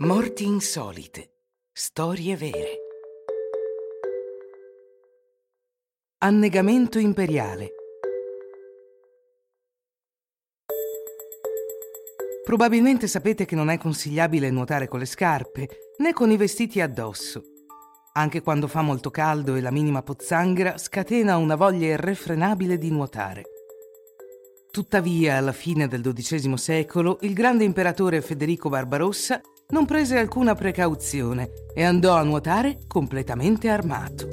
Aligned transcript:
Morti 0.00 0.44
insolite. 0.44 1.28
Storie 1.72 2.36
vere. 2.36 2.76
Annegamento 6.18 7.00
imperiale. 7.00 7.72
Probabilmente 12.44 13.08
sapete 13.08 13.44
che 13.44 13.56
non 13.56 13.70
è 13.70 13.78
consigliabile 13.78 14.50
nuotare 14.50 14.86
con 14.86 15.00
le 15.00 15.04
scarpe 15.04 15.68
né 15.98 16.12
con 16.12 16.30
i 16.30 16.36
vestiti 16.36 16.80
addosso. 16.80 17.42
Anche 18.12 18.40
quando 18.40 18.68
fa 18.68 18.82
molto 18.82 19.10
caldo 19.10 19.56
e 19.56 19.60
la 19.60 19.72
minima 19.72 20.04
pozzanghera 20.04 20.78
scatena 20.78 21.38
una 21.38 21.56
voglia 21.56 21.88
irrefrenabile 21.88 22.78
di 22.78 22.90
nuotare. 22.92 23.42
Tuttavia, 24.70 25.38
alla 25.38 25.50
fine 25.50 25.88
del 25.88 26.02
XII 26.02 26.56
secolo, 26.56 27.18
il 27.22 27.32
grande 27.32 27.64
imperatore 27.64 28.22
Federico 28.22 28.68
Barbarossa 28.68 29.40
non 29.70 29.84
prese 29.84 30.18
alcuna 30.18 30.54
precauzione 30.54 31.50
e 31.74 31.84
andò 31.84 32.16
a 32.16 32.22
nuotare 32.22 32.86
completamente 32.86 33.68
armato. 33.68 34.28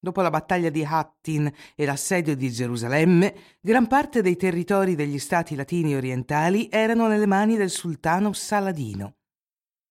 Dopo 0.00 0.22
la 0.22 0.30
battaglia 0.30 0.70
di 0.70 0.82
Hattin 0.82 1.52
e 1.74 1.84
l'assedio 1.84 2.34
di 2.34 2.50
Gerusalemme, 2.50 3.34
gran 3.60 3.86
parte 3.88 4.22
dei 4.22 4.36
territori 4.36 4.94
degli 4.94 5.18
stati 5.18 5.54
latini 5.54 5.94
orientali 5.94 6.68
erano 6.70 7.06
nelle 7.06 7.26
mani 7.26 7.56
del 7.56 7.68
sultano 7.68 8.32
Saladino. 8.32 9.16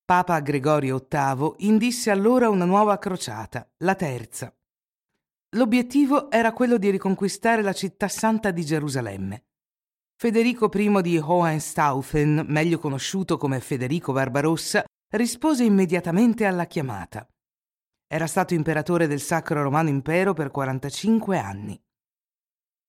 Papa 0.04 0.40
Gregorio 0.40 1.06
VIII 1.08 1.54
indisse 1.58 2.10
allora 2.10 2.50
una 2.50 2.66
nuova 2.66 2.98
crociata, 2.98 3.70
la 3.84 3.94
terza. 3.94 4.52
L'obiettivo 5.56 6.32
era 6.32 6.52
quello 6.52 6.78
di 6.80 6.90
riconquistare 6.90 7.62
la 7.62 7.74
città 7.74 8.08
santa 8.08 8.50
di 8.50 8.66
Gerusalemme. 8.66 9.44
Federico 10.20 10.68
I 10.74 11.02
di 11.04 11.20
Hohenstaufen, 11.20 12.44
meglio 12.48 12.80
conosciuto 12.80 13.38
come 13.38 13.60
Federico 13.60 14.14
Barbarossa, 14.14 14.84
rispose 15.14 15.64
immediatamente 15.64 16.46
alla 16.46 16.66
chiamata. 16.66 17.28
Era 18.08 18.26
stato 18.26 18.56
imperatore 18.56 19.06
del 19.06 19.22
Sacro 19.22 19.62
Romano 19.62 19.90
Impero 19.90 20.34
per 20.34 20.50
45 20.50 21.38
anni. 21.38 21.80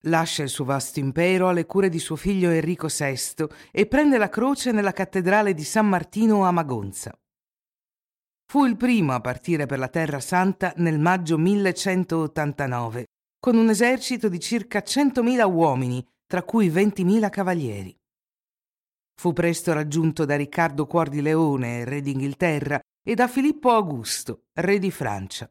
Lascia 0.05 0.43
il 0.43 0.49
suo 0.49 0.65
vasto 0.65 1.01
impero 1.01 1.49
alle 1.49 1.67
cure 1.67 1.91
di 1.91 1.99
suo 1.99 2.17
figlio 2.17 2.49
Enrico 2.49 2.87
VI 2.89 3.47
e 3.73 3.87
prende 3.87 4.17
la 4.17 4.31
croce 4.31 4.73
nella 4.73 4.93
cattedrale 4.93 5.53
di 5.53 5.65
San 5.65 5.87
Martino 5.87 6.47
a 6.47 6.51
Magonza. 6.51 7.13
Fu 8.51 8.65
il 8.65 8.79
primo 8.79 9.13
a 9.13 9.21
partire 9.21 9.67
per 9.67 9.79
la 9.79 9.89
Terra 9.89 10.21
Santa 10.21 10.73
nel 10.77 10.99
maggio 10.99 11.37
1189, 11.37 13.05
con 13.39 13.59
un 13.59 13.69
esercito 13.69 14.31
di 14.31 14.41
circa 14.41 14.79
100.000 14.79 15.45
uomini, 15.45 16.03
tra 16.29 16.45
cui 16.45 16.69
20.000 16.69 17.29
cavalieri. 17.31 17.97
Fu 19.21 19.33
presto 19.33 19.73
raggiunto 19.73 20.25
da 20.25 20.37
Riccardo 20.37 20.87
Cuor 20.87 21.09
di 21.09 21.21
Leone, 21.21 21.85
re 21.85 22.01
d'Inghilterra, 22.01 22.79
e 23.03 23.15
da 23.17 23.27
Filippo 23.27 23.71
Augusto, 23.71 24.45
re 24.53 24.79
di 24.79 24.93
Francia. 24.93 25.51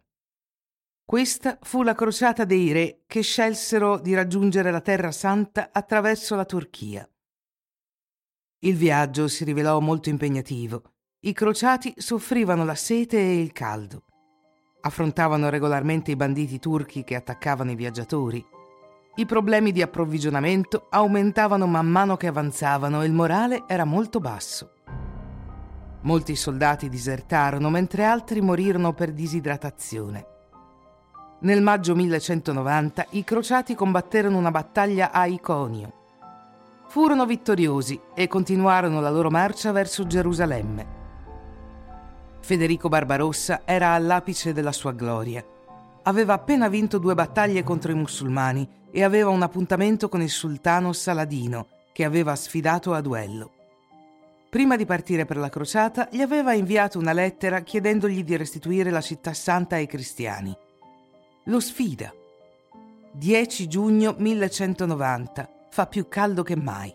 Questa 1.04 1.58
fu 1.62 1.84
la 1.84 1.96
crociata 1.96 2.46
dei 2.46 2.72
re 2.72 3.02
che 3.06 3.22
scelsero 3.22 4.00
di 4.00 4.14
raggiungere 4.14 4.72
la 4.72 4.82
Terra 4.82 5.12
Santa 5.12 5.72
attraverso 5.74 6.36
la 6.36 6.46
Turchia. 6.46 7.10
Il 8.60 8.76
viaggio 8.76 9.28
si 9.28 9.44
rivelò 9.44 9.80
molto 9.80 10.10
impegnativo 10.10 10.92
i 11.22 11.34
crociati 11.34 11.96
soffrivano 11.98 12.64
la 12.64 12.76
sete 12.76 13.18
e 13.18 13.42
il 13.42 13.52
caldo. 13.52 14.06
Affrontavano 14.82 15.50
regolarmente 15.50 16.12
i 16.12 16.16
banditi 16.16 16.60
turchi 16.60 17.04
che 17.04 17.16
attaccavano 17.16 17.72
i 17.72 17.76
viaggiatori. 17.76 18.46
I 19.20 19.26
problemi 19.26 19.72
di 19.72 19.82
approvvigionamento 19.82 20.86
aumentavano 20.92 21.66
man 21.66 21.88
mano 21.88 22.18
che 22.18 22.28
avanzavano 22.28 23.02
e 23.02 23.08
il 23.08 23.14
morale 23.14 23.64
era 23.66 23.84
molto 23.84 24.20
basso. 24.20 24.74
Molti 26.02 26.36
soldati 26.36 26.88
disertarono 26.88 27.72
mentre 27.72 28.04
altri 28.04 28.42
morirono 28.42 28.94
per 28.94 29.12
disidratazione. 29.14 30.26
Nel 31.40 31.64
maggio 31.64 31.96
1190 31.96 33.08
i 33.12 33.24
crociati 33.24 33.74
combatterono 33.74 34.38
una 34.38 34.52
battaglia 34.52 35.12
a 35.12 35.26
Iconio. 35.26 35.94
Furono 36.88 37.26
vittoriosi 37.26 38.00
e 38.14 38.28
continuarono 38.28 39.02
la 39.02 39.10
loro 39.10 39.32
marcia 39.32 39.72
verso 39.72 40.06
Gerusalemme. 40.06 40.96
Federico 42.40 42.88
Barbarossa 42.88 43.62
era 43.66 43.94
all'apice 43.94 44.54
della 44.54 44.72
sua 44.72 44.92
gloria. 44.92 45.44
Aveva 46.08 46.36
appena 46.36 46.70
vinto 46.70 47.00
due 47.00 47.16
battaglie 47.16 47.64
contro 47.64 47.92
i 47.92 47.96
musulmani 47.96 48.66
e 48.92 49.04
aveva 49.04 49.30
un 49.30 49.42
appuntamento 49.42 50.08
con 50.08 50.22
il 50.22 50.30
sultano 50.30 50.94
Saladino, 50.94 51.68
che 51.92 52.06
aveva 52.06 52.34
sfidato 52.38 52.94
a 52.94 53.02
duello. 53.02 53.52
Prima 54.50 54.78
di 54.78 54.86
partire 54.86 55.26
per 55.26 55.36
la 55.36 55.50
crociata, 55.50 56.08
gli 56.10 56.22
aveva 56.22 56.54
inviato 56.54 56.98
una 56.98 57.12
lettera 57.12 57.60
chiedendogli 57.60 58.24
di 58.24 58.38
restituire 58.38 58.90
la 58.90 59.02
città 59.02 59.34
santa 59.34 59.76
ai 59.76 59.86
cristiani. 59.86 60.56
Lo 61.44 61.60
sfida. 61.60 62.14
10 63.12 63.68
giugno 63.68 64.16
1190. 64.18 65.50
Fa 65.70 65.88
più 65.88 66.08
caldo 66.08 66.42
che 66.42 66.56
mai. 66.56 66.94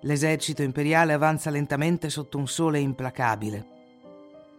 L'esercito 0.00 0.62
imperiale 0.62 1.12
avanza 1.12 1.50
lentamente 1.50 2.10
sotto 2.10 2.36
un 2.36 2.48
sole 2.48 2.80
implacabile. 2.80 3.64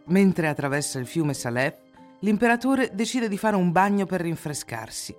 Mentre 0.05 0.47
attraversa 0.47 0.97
il 0.97 1.07
fiume 1.07 1.33
Salef, 1.33 1.80
l'imperatore 2.21 2.91
decide 2.93 3.27
di 3.27 3.37
fare 3.37 3.55
un 3.55 3.71
bagno 3.71 4.05
per 4.05 4.21
rinfrescarsi. 4.21 5.15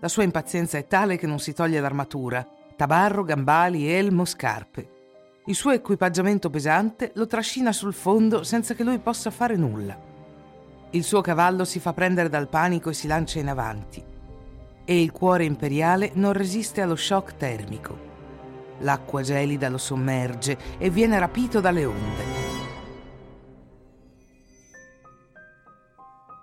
La 0.00 0.08
sua 0.08 0.22
impazienza 0.22 0.76
è 0.78 0.86
tale 0.86 1.16
che 1.16 1.26
non 1.26 1.38
si 1.38 1.52
toglie 1.52 1.80
l'armatura, 1.80 2.46
tabarro, 2.76 3.24
gambali, 3.24 3.88
elmo, 3.90 4.24
scarpe. 4.24 4.90
Il 5.46 5.54
suo 5.54 5.72
equipaggiamento 5.72 6.50
pesante 6.50 7.12
lo 7.14 7.26
trascina 7.26 7.72
sul 7.72 7.92
fondo 7.92 8.42
senza 8.42 8.74
che 8.74 8.84
lui 8.84 8.98
possa 8.98 9.30
fare 9.30 9.56
nulla. 9.56 9.98
Il 10.90 11.04
suo 11.04 11.20
cavallo 11.20 11.64
si 11.64 11.80
fa 11.80 11.92
prendere 11.92 12.28
dal 12.28 12.48
panico 12.48 12.90
e 12.90 12.94
si 12.94 13.06
lancia 13.06 13.38
in 13.38 13.48
avanti. 13.48 14.02
E 14.84 15.00
il 15.00 15.12
cuore 15.12 15.44
imperiale 15.44 16.10
non 16.14 16.32
resiste 16.32 16.80
allo 16.80 16.96
shock 16.96 17.36
termico. 17.36 18.12
L'acqua 18.78 19.22
gelida 19.22 19.68
lo 19.68 19.78
sommerge 19.78 20.56
e 20.78 20.90
viene 20.90 21.18
rapito 21.18 21.60
dalle 21.60 21.84
onde. 21.84 22.33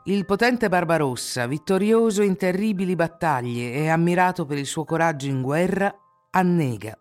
Il 0.06 0.25
potente 0.25 0.67
Barbarossa, 0.67 1.45
vittorioso 1.45 2.23
in 2.23 2.35
terribili 2.35 2.95
battaglie 2.95 3.73
e 3.73 3.88
ammirato 3.88 4.45
per 4.45 4.57
il 4.57 4.66
suo 4.66 4.84
coraggio 4.84 5.28
in 5.28 5.44
guerra, 5.44 5.95
annega. 6.31 6.97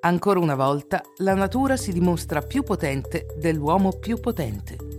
Ancora 0.00 0.40
una 0.40 0.54
volta 0.54 1.02
la 1.18 1.34
natura 1.34 1.76
si 1.76 1.92
dimostra 1.92 2.40
più 2.40 2.62
potente 2.62 3.26
dell'uomo 3.38 3.98
più 3.98 4.18
potente. 4.18 4.91